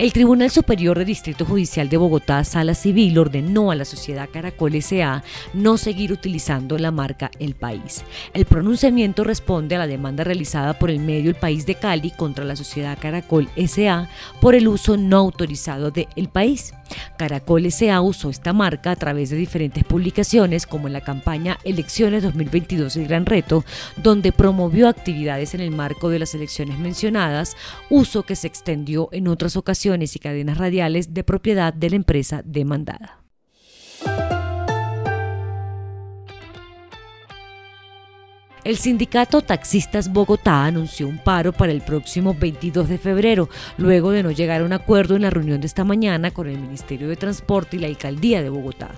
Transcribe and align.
El 0.00 0.14
Tribunal 0.14 0.48
Superior 0.48 0.98
de 0.98 1.04
Distrito 1.04 1.44
Judicial 1.44 1.90
de 1.90 1.98
Bogotá, 1.98 2.42
Sala 2.42 2.72
Civil, 2.72 3.18
ordenó 3.18 3.70
a 3.70 3.74
la 3.74 3.84
sociedad 3.84 4.30
Caracol 4.32 4.74
S.A. 4.76 5.22
no 5.52 5.76
seguir 5.76 6.10
utilizando 6.10 6.78
la 6.78 6.90
marca 6.90 7.30
El 7.38 7.54
País. 7.54 8.02
El 8.32 8.46
pronunciamiento 8.46 9.24
responde 9.24 9.76
a 9.76 9.78
la 9.78 9.86
demanda 9.86 10.24
realizada 10.24 10.78
por 10.78 10.88
el 10.88 11.00
medio 11.00 11.28
El 11.28 11.36
País 11.36 11.66
de 11.66 11.74
Cali 11.74 12.12
contra 12.12 12.46
la 12.46 12.56
sociedad 12.56 12.96
Caracol 12.98 13.50
S.A. 13.56 14.08
por 14.40 14.54
el 14.54 14.68
uso 14.68 14.96
no 14.96 15.18
autorizado 15.18 15.90
de 15.90 16.08
El 16.16 16.30
País. 16.30 16.72
Caracol 17.20 17.66
S.A. 17.66 18.00
usó 18.00 18.30
esta 18.30 18.54
marca 18.54 18.92
a 18.92 18.96
través 18.96 19.28
de 19.28 19.36
diferentes 19.36 19.84
publicaciones 19.84 20.66
como 20.66 20.86
en 20.86 20.94
la 20.94 21.02
campaña 21.02 21.58
Elecciones 21.64 22.22
2022 22.22 22.96
El 22.96 23.08
Gran 23.08 23.26
Reto, 23.26 23.62
donde 23.98 24.32
promovió 24.32 24.88
actividades 24.88 25.52
en 25.52 25.60
el 25.60 25.70
marco 25.70 26.08
de 26.08 26.18
las 26.18 26.34
elecciones 26.34 26.78
mencionadas, 26.78 27.58
uso 27.90 28.22
que 28.22 28.36
se 28.36 28.46
extendió 28.46 29.10
en 29.12 29.28
otras 29.28 29.56
ocasiones 29.56 30.16
y 30.16 30.18
cadenas 30.18 30.56
radiales 30.56 31.12
de 31.12 31.22
propiedad 31.22 31.74
de 31.74 31.90
la 31.90 31.96
empresa 31.96 32.40
demandada. 32.42 33.19
El 38.62 38.76
sindicato 38.76 39.40
Taxistas 39.40 40.12
Bogotá 40.12 40.66
anunció 40.66 41.08
un 41.08 41.16
paro 41.16 41.50
para 41.50 41.72
el 41.72 41.80
próximo 41.80 42.34
22 42.34 42.90
de 42.90 42.98
febrero, 42.98 43.48
luego 43.78 44.10
de 44.10 44.22
no 44.22 44.30
llegar 44.32 44.60
a 44.60 44.64
un 44.66 44.74
acuerdo 44.74 45.16
en 45.16 45.22
la 45.22 45.30
reunión 45.30 45.62
de 45.62 45.66
esta 45.66 45.82
mañana 45.82 46.30
con 46.30 46.46
el 46.46 46.58
Ministerio 46.58 47.08
de 47.08 47.16
Transporte 47.16 47.76
y 47.76 47.80
la 47.80 47.86
Alcaldía 47.86 48.42
de 48.42 48.50
Bogotá. 48.50 48.90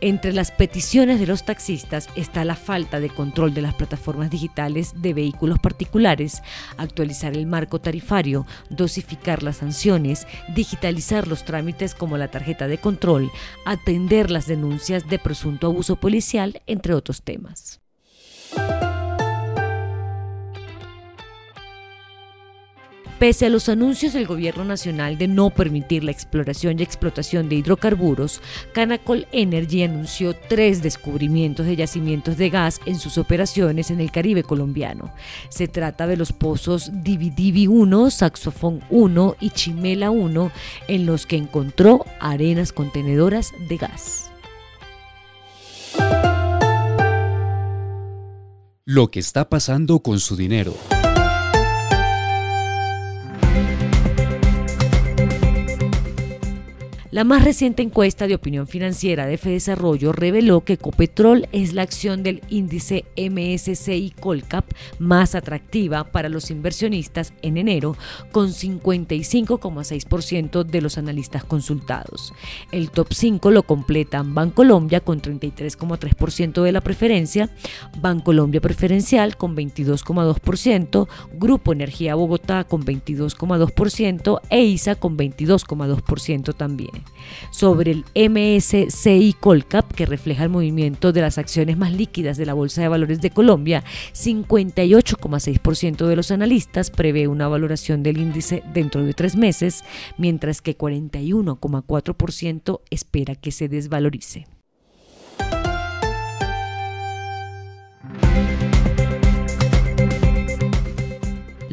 Entre 0.00 0.32
las 0.32 0.50
peticiones 0.50 1.20
de 1.20 1.28
los 1.28 1.44
taxistas 1.44 2.08
está 2.16 2.44
la 2.44 2.56
falta 2.56 2.98
de 2.98 3.08
control 3.08 3.54
de 3.54 3.62
las 3.62 3.74
plataformas 3.74 4.30
digitales 4.30 4.94
de 5.00 5.14
vehículos 5.14 5.60
particulares, 5.60 6.42
actualizar 6.76 7.36
el 7.36 7.46
marco 7.46 7.80
tarifario, 7.80 8.46
dosificar 8.68 9.44
las 9.44 9.58
sanciones, 9.58 10.26
digitalizar 10.56 11.28
los 11.28 11.44
trámites 11.44 11.94
como 11.94 12.18
la 12.18 12.32
tarjeta 12.32 12.66
de 12.66 12.78
control, 12.78 13.30
atender 13.64 14.32
las 14.32 14.48
denuncias 14.48 15.08
de 15.08 15.20
presunto 15.20 15.68
abuso 15.68 15.94
policial, 15.94 16.62
entre 16.66 16.94
otros 16.94 17.22
temas. 17.22 17.80
Pese 23.24 23.46
a 23.46 23.48
los 23.48 23.70
anuncios 23.70 24.12
del 24.12 24.26
gobierno 24.26 24.66
nacional 24.66 25.16
de 25.16 25.28
no 25.28 25.48
permitir 25.48 26.04
la 26.04 26.10
exploración 26.10 26.78
y 26.78 26.82
explotación 26.82 27.48
de 27.48 27.56
hidrocarburos, 27.56 28.42
Canacol 28.74 29.26
Energy 29.32 29.82
anunció 29.82 30.36
tres 30.36 30.82
descubrimientos 30.82 31.64
de 31.64 31.74
yacimientos 31.74 32.36
de 32.36 32.50
gas 32.50 32.82
en 32.84 32.98
sus 32.98 33.16
operaciones 33.16 33.90
en 33.90 34.00
el 34.00 34.10
Caribe 34.10 34.42
colombiano. 34.42 35.10
Se 35.48 35.68
trata 35.68 36.06
de 36.06 36.18
los 36.18 36.34
pozos 36.34 36.90
Dividivi 37.02 37.66
1, 37.66 38.10
Saxofón 38.10 38.82
1 38.90 39.36
y 39.40 39.48
Chimela 39.48 40.10
1, 40.10 40.52
en 40.88 41.06
los 41.06 41.24
que 41.24 41.38
encontró 41.38 42.04
arenas 42.20 42.74
contenedoras 42.74 43.52
de 43.70 43.78
gas. 43.78 44.30
Lo 48.84 49.10
que 49.10 49.20
está 49.20 49.48
pasando 49.48 50.00
con 50.00 50.20
su 50.20 50.36
dinero. 50.36 50.74
La 57.14 57.22
más 57.22 57.44
reciente 57.44 57.80
encuesta 57.80 58.26
de 58.26 58.34
opinión 58.34 58.66
financiera 58.66 59.26
de 59.26 59.36
Desarrollo 59.36 60.10
reveló 60.10 60.64
que 60.64 60.72
Ecopetrol 60.72 61.46
es 61.52 61.72
la 61.72 61.82
acción 61.82 62.24
del 62.24 62.42
índice 62.48 63.04
MSCI 63.16 64.12
Colcap 64.18 64.64
más 64.98 65.36
atractiva 65.36 66.10
para 66.10 66.28
los 66.28 66.50
inversionistas 66.50 67.32
en 67.42 67.56
enero, 67.56 67.96
con 68.32 68.48
55,6% 68.48 70.64
de 70.64 70.80
los 70.80 70.98
analistas 70.98 71.44
consultados. 71.44 72.32
El 72.72 72.90
top 72.90 73.12
5 73.12 73.52
lo 73.52 73.62
completan 73.62 74.34
Bancolombia 74.34 74.98
con 74.98 75.22
33,3% 75.22 76.62
de 76.62 76.72
la 76.72 76.80
preferencia, 76.80 77.48
Bancolombia 78.00 78.60
Preferencial 78.60 79.36
con 79.36 79.56
22,2%, 79.56 81.06
Grupo 81.34 81.72
Energía 81.72 82.16
Bogotá 82.16 82.64
con 82.64 82.84
22,2% 82.84 84.40
e 84.50 84.64
ISA 84.64 84.96
con 84.96 85.16
22,2% 85.16 86.56
también 86.56 87.03
sobre 87.50 87.90
el 87.90 88.04
MSCI 88.14 89.34
Colcap, 89.40 89.92
que 89.92 90.06
refleja 90.06 90.44
el 90.44 90.50
movimiento 90.50 91.12
de 91.12 91.20
las 91.20 91.38
acciones 91.38 91.76
más 91.76 91.92
líquidas 91.92 92.36
de 92.36 92.46
la 92.46 92.54
Bolsa 92.54 92.82
de 92.82 92.88
Valores 92.88 93.20
de 93.20 93.30
Colombia, 93.30 93.84
58,6% 94.12 96.06
de 96.06 96.16
los 96.16 96.30
analistas 96.30 96.90
prevé 96.90 97.28
una 97.28 97.48
valoración 97.48 98.02
del 98.02 98.18
índice 98.18 98.62
dentro 98.72 99.04
de 99.04 99.14
tres 99.14 99.36
meses, 99.36 99.84
mientras 100.18 100.62
que 100.62 100.76
41,4% 100.76 102.80
espera 102.90 103.34
que 103.34 103.52
se 103.52 103.68
desvalorice. 103.68 104.46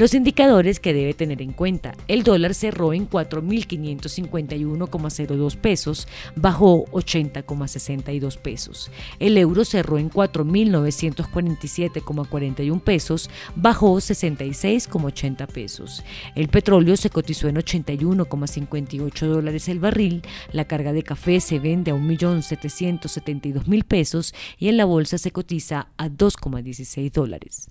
Los 0.00 0.14
indicadores 0.14 0.80
que 0.80 0.94
debe 0.94 1.12
tener 1.12 1.42
en 1.42 1.52
cuenta. 1.52 1.94
El 2.08 2.22
dólar 2.22 2.54
cerró 2.54 2.94
en 2.94 3.06
4.551,02 3.06 5.56
pesos, 5.56 6.08
bajó 6.36 6.86
80,62 6.86 8.38
pesos. 8.38 8.90
El 9.18 9.36
euro 9.36 9.66
cerró 9.66 9.98
en 9.98 10.10
4.947,41 10.10 12.80
pesos, 12.80 13.28
bajó 13.54 13.96
66,80 13.96 15.46
pesos. 15.48 16.02
El 16.34 16.48
petróleo 16.48 16.96
se 16.96 17.10
cotizó 17.10 17.48
en 17.48 17.56
81,58 17.56 19.26
dólares 19.26 19.68
el 19.68 19.80
barril. 19.80 20.22
La 20.52 20.64
carga 20.64 20.94
de 20.94 21.02
café 21.02 21.40
se 21.40 21.58
vende 21.58 21.90
a 21.90 21.94
1.772.000 21.94 23.84
pesos 23.84 24.34
y 24.56 24.68
en 24.68 24.78
la 24.78 24.86
bolsa 24.86 25.18
se 25.18 25.30
cotiza 25.30 25.88
a 25.98 26.08
2,16 26.08 27.12
dólares. 27.12 27.68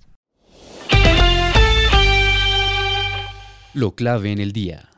Lo 3.72 3.94
clave 3.94 4.32
en 4.32 4.40
el 4.40 4.52
día. 4.52 4.89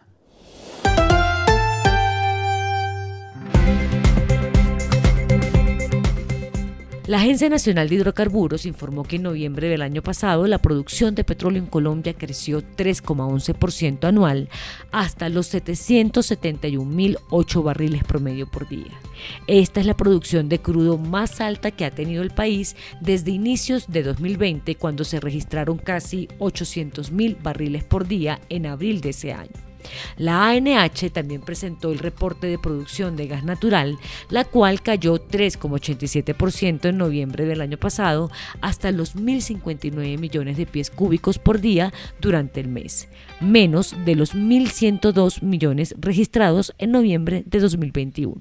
La 7.12 7.18
Agencia 7.18 7.50
Nacional 7.50 7.90
de 7.90 7.96
Hidrocarburos 7.96 8.64
informó 8.64 9.02
que 9.02 9.16
en 9.16 9.24
noviembre 9.24 9.68
del 9.68 9.82
año 9.82 10.00
pasado 10.00 10.46
la 10.46 10.56
producción 10.56 11.14
de 11.14 11.24
petróleo 11.24 11.62
en 11.62 11.68
Colombia 11.68 12.14
creció 12.14 12.62
3,11% 12.62 14.08
anual 14.08 14.48
hasta 14.92 15.28
los 15.28 15.52
771.008 15.52 17.62
barriles 17.62 18.02
promedio 18.04 18.50
por 18.50 18.66
día. 18.66 18.98
Esta 19.46 19.80
es 19.80 19.86
la 19.86 19.94
producción 19.94 20.48
de 20.48 20.60
crudo 20.60 20.96
más 20.96 21.42
alta 21.42 21.70
que 21.70 21.84
ha 21.84 21.90
tenido 21.90 22.22
el 22.22 22.30
país 22.30 22.76
desde 23.02 23.30
inicios 23.30 23.88
de 23.88 24.04
2020 24.04 24.76
cuando 24.76 25.04
se 25.04 25.20
registraron 25.20 25.76
casi 25.76 26.28
800.000 26.38 27.42
barriles 27.42 27.84
por 27.84 28.08
día 28.08 28.40
en 28.48 28.64
abril 28.64 29.02
de 29.02 29.10
ese 29.10 29.34
año. 29.34 29.71
La 30.16 30.48
ANH 30.48 31.10
también 31.12 31.40
presentó 31.40 31.90
el 31.90 31.98
reporte 31.98 32.46
de 32.46 32.58
producción 32.58 33.16
de 33.16 33.26
gas 33.26 33.44
natural, 33.44 33.98
la 34.30 34.44
cual 34.44 34.82
cayó 34.82 35.16
3,87% 35.28 36.88
en 36.88 36.98
noviembre 36.98 37.44
del 37.46 37.60
año 37.60 37.78
pasado 37.78 38.30
hasta 38.60 38.90
los 38.90 39.16
1.059 39.16 40.18
millones 40.18 40.56
de 40.56 40.66
pies 40.66 40.90
cúbicos 40.90 41.38
por 41.38 41.60
día 41.60 41.92
durante 42.20 42.60
el 42.60 42.68
mes, 42.68 43.08
menos 43.40 43.94
de 44.04 44.14
los 44.14 44.34
1.102 44.34 45.42
millones 45.42 45.94
registrados 45.98 46.74
en 46.78 46.92
noviembre 46.92 47.42
de 47.46 47.60
2021. 47.60 48.40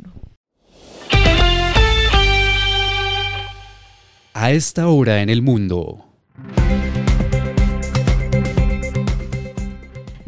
A 4.34 4.52
esta 4.52 4.88
hora 4.88 5.22
en 5.22 5.30
el 5.30 5.42
mundo. 5.42 6.11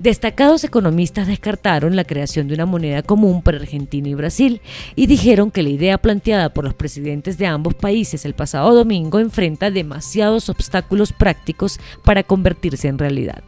Destacados 0.04 0.66
economistas 0.66 1.28
descartaron 1.28 1.96
la 1.96 2.04
creación 2.04 2.50
de 2.50 2.56
una 2.56 2.66
moneda 2.66 3.04
común 3.04 3.42
para 3.42 3.56
Argentina 3.56 4.10
y 4.10 4.14
Brasil 4.16 4.60
y 4.98 5.08
dijeron 5.08 5.50
que 5.50 5.64
la 5.64 5.70
idea 5.70 5.98
planteada 5.98 6.54
por 6.54 6.66
los 6.66 6.74
presidentes 6.74 7.38
de 7.38 7.46
ambos 7.46 7.74
países 7.74 8.26
el 8.26 8.34
pasado 8.34 8.76
domingo 8.76 9.20
enfrenta 9.20 9.72
demasiados 9.72 10.50
obstáculos 10.50 11.14
prácticos 11.14 11.80
para 12.04 12.24
convertirse 12.24 12.90
en 12.90 12.98
realidad. 12.98 13.44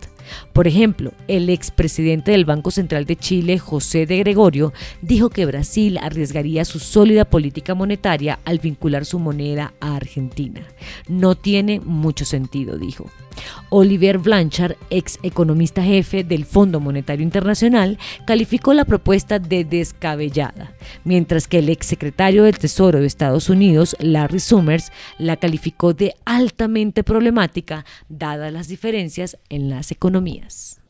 Por 0.53 0.65
ejemplo, 0.65 1.11
el 1.27 1.49
expresidente 1.49 2.31
del 2.31 2.45
Banco 2.45 2.71
Central 2.71 3.03
de 3.03 3.17
Chile, 3.17 3.59
José 3.59 4.05
de 4.05 4.19
Gregorio, 4.19 4.71
dijo 5.01 5.29
que 5.29 5.45
Brasil 5.45 5.97
arriesgaría 5.97 6.63
su 6.63 6.79
sólida 6.79 7.25
política 7.25 7.75
monetaria 7.75 8.39
al 8.45 8.59
vincular 8.59 9.03
su 9.03 9.19
moneda 9.19 9.73
a 9.81 9.97
Argentina. 9.97 10.61
No 11.09 11.35
tiene 11.35 11.81
mucho 11.81 12.23
sentido, 12.23 12.77
dijo. 12.77 13.11
Olivier 13.69 14.17
Blanchard, 14.17 14.75
ex 14.89 15.19
economista 15.23 15.83
jefe 15.83 16.23
del 16.23 16.45
Fondo 16.45 16.79
Monetario 16.79 17.23
Internacional, 17.23 17.97
calificó 18.25 18.73
la 18.73 18.85
propuesta 18.85 19.39
de 19.39 19.65
descabellada, 19.65 20.73
mientras 21.03 21.47
que 21.47 21.59
el 21.59 21.69
ex 21.69 21.85
secretario 21.85 22.43
del 22.43 22.57
Tesoro 22.57 22.99
de 22.99 23.07
Estados 23.07 23.49
Unidos, 23.49 23.95
Larry 23.99 24.39
Summers, 24.39 24.91
la 25.17 25.37
calificó 25.37 25.93
de 25.93 26.15
altamente 26.25 27.03
problemática 27.03 27.85
dadas 28.09 28.51
las 28.51 28.67
diferencias 28.67 29.37
en 29.49 29.69
las 29.69 29.91
economías. 29.91 30.81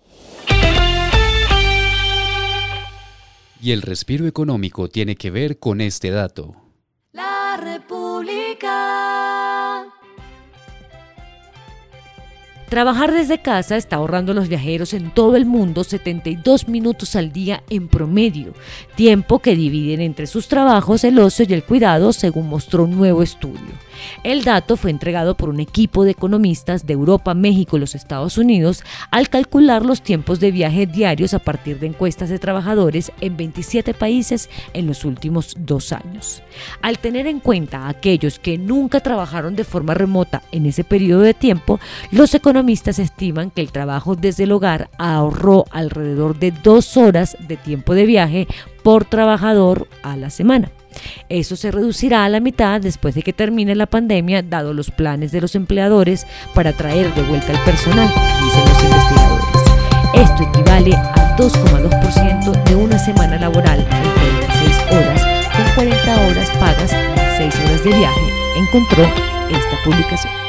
Y 3.62 3.72
el 3.72 3.82
respiro 3.82 4.28
económico 4.28 4.90
tiene 4.90 5.16
que 5.16 5.32
ver 5.32 5.58
con 5.58 5.82
este 5.82 6.12
dato. 6.12 6.65
Trabajar 12.76 13.14
desde 13.14 13.38
casa 13.42 13.78
está 13.78 13.96
ahorrando 13.96 14.34
a 14.34 14.36
los 14.36 14.50
viajeros 14.50 14.94
en 14.94 15.10
todo 15.10 15.38
el 15.38 15.46
mundo 15.46 15.86
72 15.86 16.68
minutos 16.68 17.16
al 17.16 17.32
día 17.32 17.64
en 17.70 17.88
promedio, 17.88 18.54
tiempo 18.96 19.40
que 19.40 19.56
dividen 19.56 20.02
entre 20.02 20.28
sus 20.28 20.50
trabajos, 20.50 21.06
el 21.06 21.18
ocio 21.20 21.46
y 21.48 21.54
el 21.54 21.64
cuidado, 21.64 22.12
según 22.12 22.50
mostró 22.50 22.84
un 22.84 22.98
nuevo 22.98 23.24
estudio. 23.24 23.62
El 24.24 24.44
dato 24.44 24.78
fue 24.78 24.92
entregado 24.92 25.36
por 25.36 25.50
un 25.50 25.60
equipo 25.60 26.04
de 26.04 26.12
economistas 26.12 26.86
de 26.86 26.94
Europa, 26.94 27.34
México 27.34 27.78
y 27.78 27.80
los 27.80 27.96
Estados 27.96 28.38
Unidos 28.38 28.84
al 29.12 29.30
calcular 29.30 29.86
los 29.86 30.02
tiempos 30.02 30.40
de 30.40 30.52
viaje 30.52 30.86
diarios 30.86 31.34
a 31.34 31.40
partir 31.40 31.80
de 31.80 31.88
encuestas 31.88 32.30
de 32.30 32.40
trabajadores 32.40 33.12
en 33.22 33.38
27 33.38 33.94
países 33.94 34.50
en 34.74 34.88
los 34.88 35.06
últimos 35.06 35.56
dos 35.58 35.92
años. 35.92 36.42
Al 36.82 37.00
tener 37.00 37.28
en 37.28 37.40
cuenta 37.40 37.86
a 37.86 37.90
aquellos 37.90 38.40
que 38.40 38.58
nunca 38.58 39.00
trabajaron 39.00 39.56
de 39.56 39.64
forma 39.64 39.94
remota 39.94 40.42
en 40.52 40.66
ese 40.66 40.84
periodo 40.84 41.22
de 41.22 41.34
tiempo, 41.34 41.80
los 42.12 42.34
economistas 42.34 43.00
estiman 43.00 43.52
que 43.52 43.62
el 43.62 43.72
trabajo 43.72 44.16
desde 44.16 44.44
el 44.44 44.52
hogar 44.52 44.90
ahorró 44.98 45.66
alrededor 45.72 46.38
de 46.40 46.52
dos 46.52 46.98
horas 46.98 47.38
de 47.48 47.58
tiempo 47.58 47.94
de 47.94 48.06
viaje 48.06 48.48
por 48.84 49.06
trabajador 49.06 49.88
a 50.04 50.16
la 50.16 50.30
semana. 50.30 50.72
Eso 51.30 51.56
se 51.56 51.72
reducirá 51.72 52.26
a 52.26 52.30
la 52.30 52.40
mitad 52.40 52.82
después 52.82 53.16
de 53.16 53.22
que 53.22 53.34
termine 53.34 53.76
la 53.76 53.86
pandemia, 53.86 54.42
dado 54.42 54.74
los 54.74 54.92
planes 54.92 55.32
de 55.32 55.42
los 55.42 55.56
empleadores 55.56 56.28
para 56.54 56.74
traer 56.74 57.14
de 57.14 57.24
vuelta 57.24 57.52
el 57.52 57.60
personal, 57.60 58.08
dicen 58.44 58.66
los 58.66 58.84
investigadores. 58.84 59.46
Esto 60.14 60.44
equivale 60.44 60.96
a 60.96 61.36
2,2% 61.38 62.64
de 62.64 62.76
una 62.76 62.98
semana 62.98 63.38
laboral 63.38 63.80
de 63.80 63.86
36 63.86 64.78
horas, 64.92 65.22
con 65.56 65.76
40 65.76 66.28
horas 66.28 66.50
pagas 66.60 66.92
y 66.92 67.38
6 67.38 67.56
horas 67.66 67.84
de 67.84 67.90
viaje, 67.90 68.34
encontró 68.56 69.04
esta 69.50 69.84
publicación. 69.84 70.45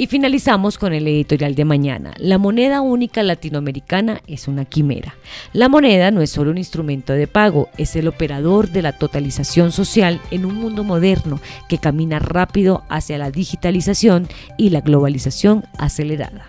Y 0.00 0.06
finalizamos 0.06 0.78
con 0.78 0.92
el 0.92 1.08
editorial 1.08 1.56
de 1.56 1.64
mañana. 1.64 2.14
La 2.18 2.38
moneda 2.38 2.82
única 2.82 3.24
latinoamericana 3.24 4.22
es 4.28 4.46
una 4.46 4.64
quimera. 4.64 5.16
La 5.52 5.68
moneda 5.68 6.12
no 6.12 6.22
es 6.22 6.30
solo 6.30 6.52
un 6.52 6.58
instrumento 6.58 7.14
de 7.14 7.26
pago, 7.26 7.68
es 7.78 7.96
el 7.96 8.06
operador 8.06 8.68
de 8.68 8.82
la 8.82 8.92
totalización 8.92 9.72
social 9.72 10.20
en 10.30 10.44
un 10.44 10.54
mundo 10.54 10.84
moderno 10.84 11.40
que 11.68 11.78
camina 11.78 12.20
rápido 12.20 12.84
hacia 12.88 13.18
la 13.18 13.32
digitalización 13.32 14.28
y 14.56 14.70
la 14.70 14.82
globalización 14.82 15.64
acelerada. 15.78 16.46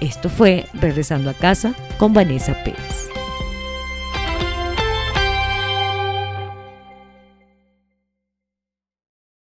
Esto 0.00 0.30
fue 0.30 0.64
Regresando 0.72 1.28
a 1.28 1.34
casa 1.34 1.74
con 1.98 2.14
Vanessa 2.14 2.54
Pérez. 2.64 3.03